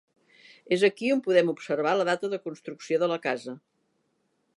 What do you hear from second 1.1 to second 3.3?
on podem observar la data de construcció de la